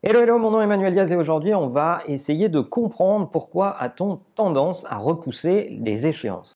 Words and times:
Hello, 0.00 0.20
hello, 0.20 0.38
mon 0.38 0.52
nom 0.52 0.60
est 0.60 0.64
Emmanuel 0.64 0.92
Diaz 0.92 1.10
et 1.10 1.16
aujourd'hui 1.16 1.56
on 1.56 1.66
va 1.66 2.02
essayer 2.06 2.48
de 2.48 2.60
comprendre 2.60 3.28
pourquoi 3.28 3.76
a-t-on 3.76 4.20
tendance 4.36 4.86
à 4.88 4.96
repousser 4.96 5.76
les 5.82 6.06
échéances. 6.06 6.54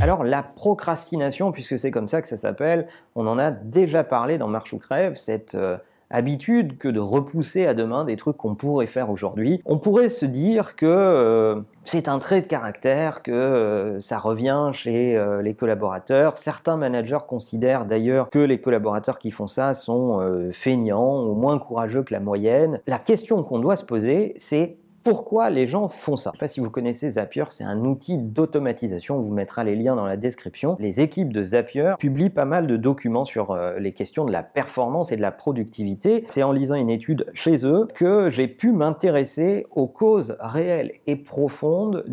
Alors 0.00 0.22
la 0.22 0.44
procrastination, 0.44 1.50
puisque 1.50 1.76
c'est 1.76 1.90
comme 1.90 2.06
ça 2.06 2.22
que 2.22 2.28
ça 2.28 2.36
s'appelle, 2.36 2.86
on 3.16 3.26
en 3.26 3.36
a 3.40 3.50
déjà 3.50 4.04
parlé 4.04 4.38
dans 4.38 4.46
Marche 4.46 4.72
ou 4.72 4.78
Crève, 4.78 5.16
cette 5.16 5.56
euh, 5.56 5.76
habitude 6.14 6.78
que 6.78 6.88
de 6.88 7.00
repousser 7.00 7.66
à 7.66 7.74
demain 7.74 8.04
des 8.04 8.16
trucs 8.16 8.36
qu'on 8.36 8.54
pourrait 8.54 8.86
faire 8.86 9.10
aujourd'hui. 9.10 9.60
On 9.64 9.78
pourrait 9.78 10.08
se 10.08 10.24
dire 10.24 10.76
que 10.76 10.86
euh, 10.86 11.60
c'est 11.84 12.08
un 12.08 12.20
trait 12.20 12.40
de 12.40 12.46
caractère, 12.46 13.22
que 13.22 13.32
euh, 13.32 14.00
ça 14.00 14.18
revient 14.18 14.70
chez 14.72 15.16
euh, 15.16 15.42
les 15.42 15.54
collaborateurs. 15.54 16.38
Certains 16.38 16.76
managers 16.76 17.18
considèrent 17.26 17.84
d'ailleurs 17.84 18.30
que 18.30 18.38
les 18.38 18.60
collaborateurs 18.60 19.18
qui 19.18 19.32
font 19.32 19.48
ça 19.48 19.74
sont 19.74 20.20
feignants 20.52 21.24
ou 21.24 21.34
moins 21.34 21.58
courageux 21.58 22.02
que 22.02 22.14
la 22.14 22.20
moyenne. 22.20 22.80
La 22.86 22.98
question 22.98 23.42
qu'on 23.42 23.58
doit 23.58 23.76
se 23.76 23.84
poser, 23.84 24.34
c'est 24.36 24.76
pourquoi 25.04 25.50
les 25.50 25.66
gens 25.66 25.88
font 25.88 26.16
ça? 26.16 26.30
Je 26.32 26.36
ne 26.36 26.38
sais 26.38 26.44
pas 26.46 26.48
si 26.48 26.60
vous 26.60 26.70
connaissez 26.70 27.10
Zapier, 27.10 27.44
c'est 27.50 27.62
un 27.62 27.84
outil 27.84 28.16
d'automatisation, 28.16 29.18
on 29.18 29.20
vous 29.20 29.32
mettra 29.32 29.62
les 29.62 29.76
liens 29.76 29.94
dans 29.94 30.06
la 30.06 30.16
description. 30.16 30.76
Les 30.80 31.02
équipes 31.02 31.32
de 31.32 31.42
Zapier 31.42 31.92
publient 31.98 32.30
pas 32.30 32.46
mal 32.46 32.66
de 32.66 32.78
documents 32.78 33.26
sur 33.26 33.50
euh, 33.50 33.78
les 33.78 33.92
questions 33.92 34.24
de 34.24 34.32
la 34.32 34.42
performance 34.42 35.12
et 35.12 35.16
de 35.16 35.20
la 35.20 35.30
productivité. 35.30 36.24
C'est 36.30 36.42
en 36.42 36.52
lisant 36.52 36.74
une 36.74 36.88
étude 36.88 37.26
chez 37.34 37.66
eux 37.66 37.86
que 37.94 38.30
j'ai 38.30 38.48
pu 38.48 38.72
m'intéresser 38.72 39.66
aux 39.70 39.86
causes 39.86 40.36
réelles 40.40 40.92
et 41.06 41.16
profondes 41.16 42.04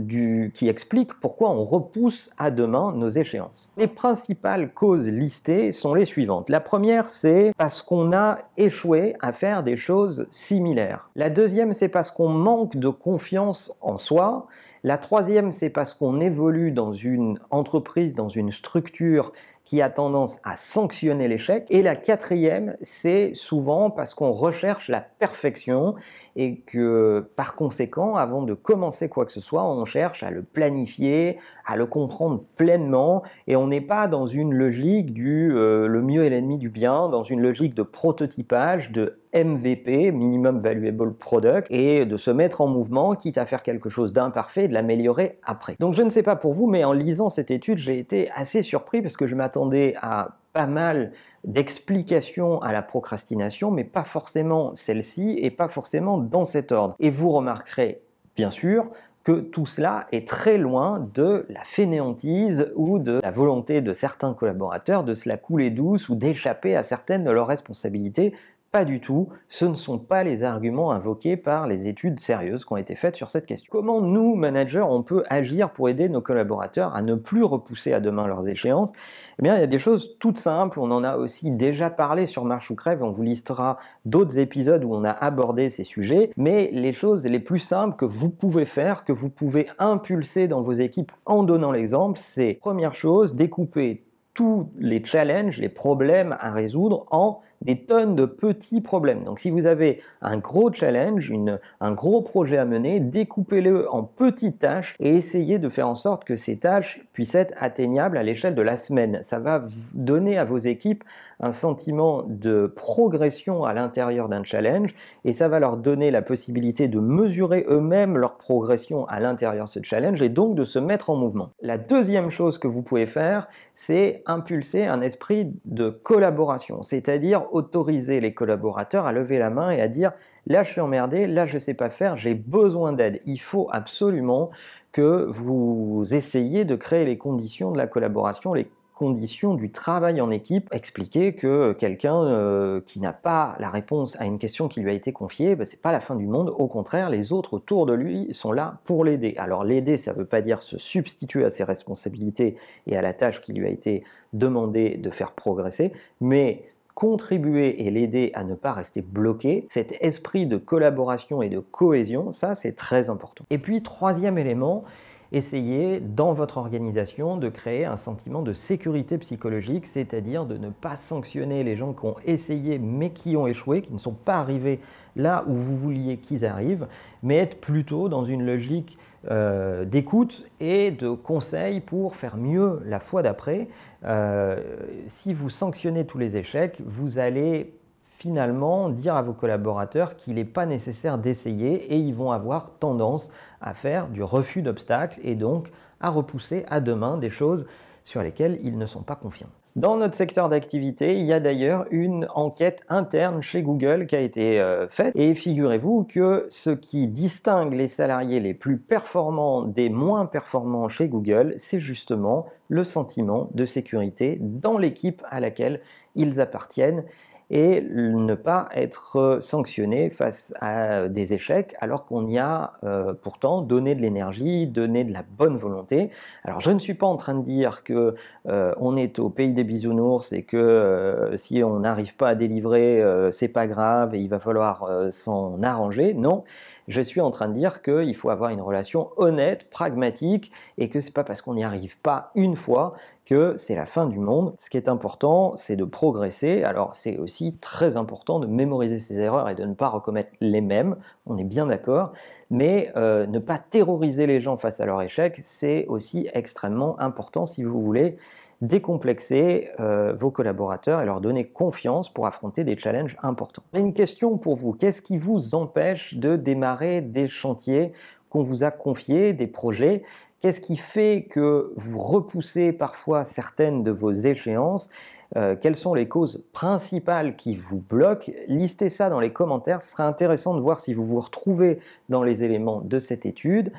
qui 0.53 0.67
expliquent 0.67 1.17
pourquoi 1.21 1.51
on 1.51 1.63
repousse 1.63 2.31
à 2.37 2.51
demain 2.51 2.91
nos 2.93 3.09
échéances. 3.09 3.71
Les 3.77 3.87
principales 3.87 4.73
causes 4.73 5.07
listées 5.07 5.71
sont 5.71 5.93
les 5.93 6.05
suivantes. 6.05 6.49
La 6.49 6.59
première, 6.59 7.09
c'est 7.09 7.53
parce 7.57 7.81
qu'on 7.81 8.11
a 8.11 8.39
échoué 8.57 9.15
à 9.21 9.31
faire 9.31 9.63
des 9.63 9.77
choses 9.77 10.27
similaires. 10.29 11.09
La 11.15 11.29
deuxième, 11.29 11.73
c'est 11.73 11.87
parce 11.87 12.11
qu'on 12.11 12.29
manque 12.29 12.75
de 12.81 12.89
confiance 12.89 13.71
en 13.81 13.97
soi. 13.97 14.45
La 14.83 14.97
troisième, 14.97 15.51
c'est 15.51 15.69
parce 15.69 15.93
qu'on 15.93 16.19
évolue 16.19 16.71
dans 16.71 16.91
une 16.91 17.37
entreprise, 17.51 18.15
dans 18.15 18.29
une 18.29 18.51
structure 18.51 19.31
qui 19.63 19.81
a 19.81 19.89
tendance 19.89 20.39
à 20.43 20.55
sanctionner 20.55 21.27
l'échec. 21.27 21.65
Et 21.69 21.81
la 21.81 21.95
quatrième, 21.95 22.75
c'est 22.81 23.33
souvent 23.35 23.91
parce 23.91 24.13
qu'on 24.13 24.31
recherche 24.31 24.89
la 24.89 25.01
perfection 25.01 25.95
et 26.35 26.59
que 26.61 27.29
par 27.35 27.55
conséquent, 27.55 28.15
avant 28.15 28.41
de 28.41 28.53
commencer 28.53 29.07
quoi 29.07 29.25
que 29.25 29.31
ce 29.31 29.41
soit, 29.41 29.63
on 29.63 29.85
cherche 29.85 30.23
à 30.23 30.31
le 30.31 30.41
planifier, 30.41 31.37
à 31.65 31.75
le 31.75 31.85
comprendre 31.85 32.43
pleinement 32.55 33.21
et 33.47 33.55
on 33.55 33.67
n'est 33.67 33.81
pas 33.81 34.07
dans 34.07 34.25
une 34.25 34.53
logique 34.53 35.13
du 35.13 35.51
euh, 35.53 35.87
le 35.87 36.01
mieux 36.01 36.23
est 36.25 36.29
l'ennemi 36.29 36.57
du 36.57 36.69
bien, 36.69 37.09
dans 37.09 37.23
une 37.23 37.41
logique 37.41 37.75
de 37.75 37.83
prototypage, 37.83 38.91
de 38.91 39.19
MVP, 39.33 40.11
Minimum 40.11 40.59
Valuable 40.59 41.13
Product, 41.13 41.67
et 41.69 42.05
de 42.05 42.17
se 42.17 42.31
mettre 42.31 42.61
en 42.61 42.67
mouvement, 42.67 43.15
quitte 43.15 43.37
à 43.37 43.45
faire 43.45 43.63
quelque 43.63 43.89
chose 43.89 44.11
d'imparfait, 44.11 44.67
l'améliorer 44.73 45.39
après. 45.43 45.75
Donc 45.79 45.93
je 45.93 46.03
ne 46.03 46.09
sais 46.09 46.23
pas 46.23 46.35
pour 46.35 46.53
vous, 46.53 46.67
mais 46.67 46.83
en 46.83 46.93
lisant 46.93 47.29
cette 47.29 47.51
étude, 47.51 47.77
j'ai 47.77 47.97
été 47.97 48.29
assez 48.31 48.63
surpris 48.63 49.01
parce 49.01 49.17
que 49.17 49.27
je 49.27 49.35
m'attendais 49.35 49.95
à 50.01 50.37
pas 50.53 50.67
mal 50.67 51.11
d'explications 51.43 52.61
à 52.61 52.73
la 52.73 52.81
procrastination, 52.81 53.71
mais 53.71 53.83
pas 53.83 54.03
forcément 54.03 54.75
celle-ci 54.75 55.37
et 55.41 55.49
pas 55.49 55.67
forcément 55.67 56.17
dans 56.17 56.45
cet 56.45 56.71
ordre. 56.71 56.95
Et 56.99 57.09
vous 57.09 57.31
remarquerez, 57.31 58.01
bien 58.35 58.51
sûr, 58.51 58.87
que 59.23 59.39
tout 59.39 59.65
cela 59.65 60.07
est 60.11 60.27
très 60.27 60.57
loin 60.57 61.07
de 61.13 61.45
la 61.49 61.63
fainéantise 61.63 62.71
ou 62.75 62.99
de 62.99 63.19
la 63.21 63.31
volonté 63.31 63.81
de 63.81 63.93
certains 63.93 64.33
collaborateurs 64.33 65.03
de 65.03 65.13
se 65.13 65.29
la 65.29 65.37
couler 65.37 65.69
douce 65.69 66.09
ou 66.09 66.15
d'échapper 66.15 66.75
à 66.75 66.83
certaines 66.83 67.23
de 67.23 67.31
leurs 67.31 67.47
responsabilités 67.47 68.33
pas 68.71 68.85
du 68.85 69.01
tout, 69.01 69.27
ce 69.49 69.65
ne 69.65 69.75
sont 69.75 69.99
pas 69.99 70.23
les 70.23 70.43
arguments 70.43 70.93
invoqués 70.93 71.35
par 71.35 71.67
les 71.67 71.89
études 71.89 72.21
sérieuses 72.21 72.63
qui 72.63 72.71
ont 72.71 72.77
été 72.77 72.95
faites 72.95 73.17
sur 73.17 73.29
cette 73.29 73.45
question. 73.45 73.67
Comment 73.69 73.99
nous, 73.99 74.35
managers, 74.35 74.85
on 74.87 75.03
peut 75.03 75.25
agir 75.29 75.71
pour 75.71 75.89
aider 75.89 76.07
nos 76.07 76.21
collaborateurs 76.21 76.95
à 76.95 77.01
ne 77.01 77.15
plus 77.15 77.43
repousser 77.43 77.91
à 77.91 77.99
demain 77.99 78.27
leurs 78.27 78.47
échéances? 78.47 78.93
Eh 79.39 79.43
bien, 79.43 79.55
il 79.55 79.59
y 79.59 79.63
a 79.63 79.67
des 79.67 79.77
choses 79.77 80.15
toutes 80.19 80.37
simples, 80.37 80.79
on 80.79 80.89
en 80.91 81.03
a 81.03 81.17
aussi 81.17 81.51
déjà 81.51 81.89
parlé 81.89 82.27
sur 82.27 82.45
Marche 82.45 82.71
ou 82.71 82.75
Crève, 82.75 83.03
on 83.03 83.11
vous 83.11 83.23
listera 83.23 83.77
d'autres 84.05 84.39
épisodes 84.39 84.85
où 84.85 84.93
on 84.93 85.03
a 85.03 85.11
abordé 85.11 85.67
ces 85.67 85.83
sujets, 85.83 86.31
mais 86.37 86.69
les 86.71 86.93
choses 86.93 87.25
les 87.25 87.39
plus 87.39 87.59
simples 87.59 87.97
que 87.97 88.05
vous 88.05 88.29
pouvez 88.29 88.65
faire, 88.65 89.03
que 89.03 89.11
vous 89.11 89.29
pouvez 89.29 89.67
impulser 89.79 90.47
dans 90.47 90.61
vos 90.61 90.71
équipes 90.71 91.11
en 91.25 91.43
donnant 91.43 91.73
l'exemple, 91.73 92.17
c'est 92.17 92.57
première 92.61 92.95
chose, 92.95 93.35
découper 93.35 94.05
tous 94.33 94.69
les 94.77 95.03
challenges, 95.03 95.59
les 95.59 95.67
problèmes 95.67 96.37
à 96.39 96.51
résoudre 96.51 97.05
en 97.11 97.41
des 97.61 97.85
tonnes 97.85 98.15
de 98.15 98.25
petits 98.25 98.81
problèmes. 98.81 99.23
Donc 99.23 99.39
si 99.39 99.49
vous 99.49 99.65
avez 99.65 100.01
un 100.21 100.37
gros 100.37 100.71
challenge, 100.71 101.31
un 101.79 101.91
gros 101.91 102.21
projet 102.21 102.57
à 102.57 102.65
mener, 102.65 102.99
découpez-le 102.99 103.91
en 103.91 104.03
petites 104.03 104.59
tâches 104.59 104.95
et 104.99 105.15
essayez 105.15 105.59
de 105.59 105.69
faire 105.69 105.87
en 105.87 105.95
sorte 105.95 106.23
que 106.23 106.35
ces 106.35 106.57
tâches 106.57 107.01
puissent 107.13 107.35
être 107.35 107.53
atteignables 107.57 108.17
à 108.17 108.23
l'échelle 108.23 108.55
de 108.55 108.61
la 108.61 108.77
semaine. 108.77 109.19
Ça 109.21 109.39
va 109.39 109.63
donner 109.93 110.37
à 110.37 110.45
vos 110.45 110.57
équipes 110.57 111.03
un 111.41 111.53
sentiment 111.53 112.23
de 112.27 112.67
progression 112.67 113.63
à 113.63 113.73
l'intérieur 113.73 114.29
d'un 114.29 114.43
challenge 114.43 114.93
et 115.25 115.33
ça 115.33 115.47
va 115.47 115.59
leur 115.59 115.77
donner 115.77 116.11
la 116.11 116.21
possibilité 116.21 116.87
de 116.87 116.99
mesurer 116.99 117.65
eux-mêmes 117.67 118.17
leur 118.17 118.37
progression 118.37 119.05
à 119.07 119.19
l'intérieur 119.19 119.65
de 119.65 119.69
ce 119.69 119.79
challenge 119.81 120.21
et 120.21 120.29
donc 120.29 120.55
de 120.55 120.65
se 120.65 120.77
mettre 120.77 121.09
en 121.09 121.15
mouvement. 121.15 121.49
La 121.61 121.77
deuxième 121.77 122.29
chose 122.29 122.59
que 122.59 122.67
vous 122.67 122.83
pouvez 122.83 123.07
faire, 123.07 123.47
c'est 123.73 124.21
impulser 124.27 124.85
un 124.85 125.01
esprit 125.01 125.51
de 125.65 125.89
collaboration, 125.89 126.83
c'est-à-dire 126.83 127.43
autoriser 127.51 128.19
les 128.19 128.33
collaborateurs 128.33 129.05
à 129.05 129.11
lever 129.11 129.39
la 129.39 129.49
main 129.49 129.71
et 129.71 129.81
à 129.81 129.87
dire 129.87 130.11
là 130.47 130.63
je 130.63 130.71
suis 130.71 130.81
emmerdé, 130.81 131.27
là 131.27 131.45
je 131.45 131.57
sais 131.57 131.73
pas 131.73 131.89
faire, 131.89 132.17
j'ai 132.17 132.33
besoin 132.33 132.93
d'aide. 132.93 133.21
Il 133.25 133.39
faut 133.39 133.69
absolument 133.71 134.49
que 134.91 135.27
vous 135.29 136.03
essayiez 136.11 136.65
de 136.65 136.75
créer 136.75 137.05
les 137.05 137.17
conditions 137.17 137.71
de 137.71 137.77
la 137.77 137.87
collaboration, 137.87 138.53
les 138.53 138.69
conditions 139.01 139.55
du 139.55 139.71
travail 139.71 140.21
en 140.21 140.29
équipe, 140.29 140.69
expliquer 140.71 141.33
que 141.33 141.73
quelqu'un 141.73 142.23
euh, 142.23 142.81
qui 142.85 142.99
n'a 142.99 143.13
pas 143.13 143.55
la 143.57 143.71
réponse 143.71 144.15
à 144.21 144.27
une 144.27 144.37
question 144.37 144.67
qui 144.67 144.79
lui 144.79 144.91
a 144.91 144.93
été 144.93 145.11
confiée, 145.11 145.55
ben, 145.55 145.65
c'est 145.65 145.81
pas 145.81 145.91
la 145.91 145.99
fin 145.99 146.15
du 146.15 146.27
monde. 146.27 146.53
Au 146.55 146.67
contraire, 146.67 147.09
les 147.09 147.31
autres 147.31 147.55
autour 147.55 147.87
de 147.87 147.93
lui 147.93 148.31
sont 148.31 148.51
là 148.51 148.77
pour 148.85 149.03
l'aider. 149.03 149.33
Alors 149.37 149.63
l'aider, 149.63 149.97
ça 149.97 150.13
ne 150.13 150.17
veut 150.17 150.25
pas 150.25 150.41
dire 150.41 150.61
se 150.61 150.77
substituer 150.77 151.43
à 151.43 151.49
ses 151.49 151.63
responsabilités 151.63 152.57
et 152.85 152.95
à 152.95 153.01
la 153.01 153.13
tâche 153.13 153.41
qui 153.41 153.53
lui 153.53 153.65
a 153.65 153.69
été 153.69 154.03
demandée 154.33 154.97
de 154.97 155.09
faire 155.09 155.31
progresser, 155.31 155.93
mais 156.19 156.70
contribuer 156.93 157.85
et 157.85 157.91
l'aider 157.91 158.31
à 158.33 158.43
ne 158.43 158.55
pas 158.55 158.73
rester 158.73 159.01
bloqué, 159.01 159.65
cet 159.69 159.95
esprit 160.01 160.45
de 160.45 160.57
collaboration 160.57 161.41
et 161.41 161.49
de 161.49 161.59
cohésion, 161.59 162.31
ça 162.31 162.55
c'est 162.55 162.75
très 162.75 163.09
important. 163.09 163.45
Et 163.49 163.57
puis 163.57 163.81
troisième 163.81 164.37
élément, 164.37 164.83
essayez 165.31 165.99
dans 165.99 166.33
votre 166.33 166.57
organisation 166.57 167.37
de 167.37 167.49
créer 167.49 167.85
un 167.85 167.97
sentiment 167.97 168.41
de 168.41 168.53
sécurité 168.53 169.17
psychologique, 169.17 169.87
c'est-à-dire 169.87 170.45
de 170.45 170.57
ne 170.57 170.69
pas 170.69 170.97
sanctionner 170.97 171.63
les 171.63 171.75
gens 171.75 171.93
qui 171.93 172.05
ont 172.05 172.15
essayé 172.25 172.79
mais 172.79 173.11
qui 173.11 173.37
ont 173.37 173.47
échoué, 173.47 173.81
qui 173.81 173.93
ne 173.93 173.97
sont 173.97 174.13
pas 174.13 174.35
arrivés 174.35 174.79
là 175.15 175.45
où 175.47 175.53
vous 175.53 175.75
vouliez 175.75 176.17
qu'ils 176.17 176.45
arrivent, 176.45 176.87
mais 177.23 177.37
être 177.37 177.59
plutôt 177.59 178.09
dans 178.09 178.23
une 178.25 178.45
logique 178.45 178.97
euh, 179.29 179.85
d'écoute 179.85 180.45
et 180.59 180.89
de 180.89 181.11
conseils 181.11 181.79
pour 181.79 182.15
faire 182.15 182.37
mieux 182.37 182.81
la 182.85 182.99
fois 182.99 183.21
d'après. 183.21 183.67
Euh, 184.03 184.59
si 185.05 185.33
vous 185.33 185.51
sanctionnez 185.51 186.05
tous 186.05 186.17
les 186.17 186.37
échecs, 186.37 186.81
vous 186.85 187.19
allez 187.19 187.77
finalement 188.03 188.89
dire 188.89 189.15
à 189.15 189.21
vos 189.21 189.33
collaborateurs 189.33 190.15
qu'il 190.15 190.35
n'est 190.35 190.43
pas 190.45 190.65
nécessaire 190.65 191.19
d'essayer 191.19 191.93
et 191.93 191.97
ils 191.97 192.15
vont 192.15 192.31
avoir 192.31 192.71
tendance 192.79 193.31
à 193.61 193.75
faire 193.75 194.07
du 194.07 194.23
refus 194.23 194.63
d'obstacles 194.63 195.19
et 195.23 195.35
donc 195.35 195.71
à 195.99 196.09
repousser 196.09 196.65
à 196.67 196.79
demain 196.79 197.17
des 197.17 197.29
choses 197.29 197.67
sur 198.03 198.23
lesquelles 198.23 198.59
ils 198.63 198.77
ne 198.77 198.85
sont 198.87 199.03
pas 199.03 199.15
confiants. 199.15 199.49
Dans 199.77 199.95
notre 199.95 200.15
secteur 200.15 200.49
d'activité, 200.49 201.15
il 201.15 201.23
y 201.23 201.31
a 201.31 201.39
d'ailleurs 201.39 201.85
une 201.91 202.27
enquête 202.35 202.81
interne 202.89 203.41
chez 203.41 203.61
Google 203.61 204.05
qui 204.05 204.17
a 204.17 204.19
été 204.19 204.59
euh, 204.59 204.89
faite. 204.89 205.15
Et 205.15 205.33
figurez-vous 205.33 206.03
que 206.03 206.45
ce 206.49 206.71
qui 206.71 207.07
distingue 207.07 207.73
les 207.73 207.87
salariés 207.87 208.41
les 208.41 208.53
plus 208.53 208.77
performants 208.77 209.61
des 209.61 209.87
moins 209.89 210.25
performants 210.25 210.89
chez 210.89 211.07
Google, 211.07 211.53
c'est 211.57 211.79
justement 211.79 212.47
le 212.67 212.83
sentiment 212.83 213.49
de 213.53 213.65
sécurité 213.65 214.37
dans 214.41 214.77
l'équipe 214.77 215.23
à 215.29 215.39
laquelle 215.39 215.79
ils 216.15 216.41
appartiennent 216.41 217.05
et 217.51 217.81
ne 217.81 218.33
pas 218.33 218.69
être 218.73 219.39
sanctionné 219.41 220.09
face 220.09 220.53
à 220.61 221.09
des 221.09 221.33
échecs 221.33 221.75
alors 221.81 222.05
qu'on 222.05 222.25
y 222.27 222.37
a 222.37 222.73
euh, 222.85 223.13
pourtant 223.13 223.61
donné 223.61 223.93
de 223.93 224.01
l'énergie, 224.01 224.67
donné 224.67 225.03
de 225.03 225.11
la 225.11 225.23
bonne 225.23 225.57
volonté. 225.57 226.11
Alors 226.45 226.61
je 226.61 226.71
ne 226.71 226.79
suis 226.79 226.93
pas 226.93 227.07
en 227.07 227.17
train 227.17 227.35
de 227.35 227.43
dire 227.43 227.83
que 227.83 228.15
euh, 228.47 228.73
on 228.77 228.95
est 228.95 229.19
au 229.19 229.29
pays 229.29 229.51
des 229.51 229.65
bisounours 229.65 230.31
et 230.31 230.43
que 230.43 230.55
euh, 230.55 231.35
si 231.35 231.61
on 231.61 231.79
n'arrive 231.79 232.15
pas 232.15 232.29
à 232.29 232.35
délivrer, 232.35 233.03
c'est 233.31 233.49
pas 233.49 233.67
grave 233.67 234.15
et 234.15 234.19
il 234.19 234.29
va 234.29 234.39
falloir 234.39 234.89
s'en 235.11 235.61
arranger. 235.61 236.13
Non, 236.13 236.45
je 236.87 237.01
suis 237.01 237.21
en 237.21 237.31
train 237.31 237.47
de 237.47 237.53
dire 237.53 237.81
qu'il 237.81 238.15
faut 238.15 238.29
avoir 238.29 238.49
une 238.49 238.61
relation 238.61 239.09
honnête, 239.17 239.69
pragmatique 239.69 240.51
et 240.77 240.89
que 240.89 240.99
c'est 240.99 241.13
pas 241.13 241.23
parce 241.23 241.41
qu'on 241.41 241.55
n'y 241.55 241.63
arrive 241.63 241.99
pas 241.99 242.31
une 242.35 242.55
fois 242.55 242.93
que 243.25 243.55
c'est 243.57 243.75
la 243.75 243.85
fin 243.85 244.07
du 244.07 244.19
monde. 244.19 244.53
Ce 244.57 244.69
qui 244.69 244.77
est 244.77 244.89
important, 244.89 245.53
c'est 245.55 245.75
de 245.75 245.85
progresser. 245.85 246.63
Alors 246.63 246.95
c'est 246.95 247.17
aussi 247.17 247.57
très 247.57 247.97
important 247.97 248.39
de 248.39 248.47
mémoriser 248.47 248.99
ses 248.99 249.19
erreurs 249.19 249.49
et 249.49 249.55
de 249.55 249.63
ne 249.63 249.73
pas 249.73 249.89
recommettre 249.89 250.31
les 250.41 250.61
mêmes, 250.61 250.95
on 251.25 251.37
est 251.37 251.43
bien 251.43 251.67
d'accord, 251.67 252.13
mais 252.49 252.91
euh, 252.97 253.25
ne 253.27 253.39
pas 253.39 253.57
terroriser 253.57 254.27
les 254.27 254.41
gens 254.41 254.57
face 254.57 254.79
à 254.79 254.85
leur 254.85 255.01
échec, 255.01 255.39
c'est 255.41 255.85
aussi 255.87 256.29
extrêmement 256.33 256.99
important 256.99 257.45
si 257.45 257.63
vous 257.63 257.81
voulez 257.81 258.17
décomplexer 258.61 259.69
euh, 259.79 260.13
vos 260.13 260.29
collaborateurs 260.31 261.01
et 261.01 261.05
leur 261.05 261.19
donner 261.19 261.47
confiance 261.47 262.13
pour 262.13 262.27
affronter 262.27 262.63
des 262.63 262.77
challenges 262.77 263.17
importants. 263.23 263.63
Une 263.73 263.93
question 263.93 264.37
pour 264.37 264.55
vous, 264.55 264.73
qu'est-ce 264.73 265.01
qui 265.01 265.17
vous 265.17 265.55
empêche 265.55 266.13
de 266.15 266.35
démarrer 266.35 267.01
des 267.01 267.27
chantiers 267.27 267.91
qu'on 268.29 268.43
vous 268.43 268.63
a 268.63 268.71
confiés, 268.71 269.33
des 269.33 269.47
projets? 269.47 270.03
Qu'est-ce 270.39 270.61
qui 270.61 270.77
fait 270.77 271.27
que 271.29 271.73
vous 271.75 271.99
repoussez 271.99 272.71
parfois 272.71 273.23
certaines 273.23 273.83
de 273.83 273.91
vos 273.91 274.11
échéances? 274.11 274.89
Euh, 275.37 275.55
Quelles 275.59 275.75
sont 275.75 275.93
les 275.93 276.07
causes 276.07 276.45
principales 276.51 277.35
qui 277.35 277.55
vous 277.55 277.79
bloquent? 277.79 278.31
Listez 278.47 278.89
ça 278.89 279.09
dans 279.09 279.19
les 279.19 279.31
commentaires. 279.31 279.81
Ce 279.81 279.91
sera 279.91 280.05
intéressant 280.05 280.55
de 280.55 280.59
voir 280.59 280.79
si 280.79 280.93
vous 280.93 281.05
vous 281.05 281.19
retrouvez 281.19 281.79
dans 282.09 282.23
les 282.23 282.43
éléments 282.43 282.81
de 282.81 282.99
cette 282.99 283.25
étude. 283.25 283.71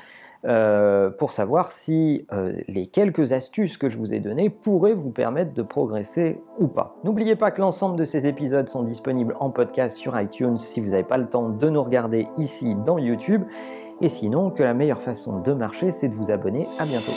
Euh, 0.45 1.09
pour 1.09 1.31
savoir 1.31 1.71
si 1.71 2.25
euh, 2.33 2.51
les 2.67 2.87
quelques 2.87 3.31
astuces 3.31 3.77
que 3.77 3.89
je 3.89 3.97
vous 3.97 4.13
ai 4.13 4.19
données 4.19 4.49
pourraient 4.49 4.93
vous 4.93 5.09
permettre 5.09 5.53
de 5.53 5.61
progresser 5.61 6.41
ou 6.59 6.67
pas. 6.67 6.97
N'oubliez 7.05 7.37
pas 7.37 7.49
que 7.51 7.61
l'ensemble 7.61 7.97
de 7.97 8.03
ces 8.03 8.27
épisodes 8.27 8.67
sont 8.67 8.83
disponibles 8.83 9.35
en 9.39 9.51
podcast 9.51 9.95
sur 9.95 10.19
iTunes 10.19 10.57
si 10.57 10.81
vous 10.81 10.89
n'avez 10.89 11.03
pas 11.03 11.17
le 11.17 11.27
temps 11.27 11.47
de 11.47 11.69
nous 11.69 11.81
regarder 11.81 12.27
ici 12.37 12.75
dans 12.85 12.97
YouTube. 12.97 13.43
Et 14.01 14.09
sinon, 14.09 14.49
que 14.49 14.63
la 14.63 14.73
meilleure 14.73 15.01
façon 15.01 15.39
de 15.39 15.53
marcher, 15.53 15.91
c'est 15.91 16.09
de 16.09 16.15
vous 16.15 16.29
abonner. 16.29 16.67
À 16.77 16.85
bientôt. 16.85 17.13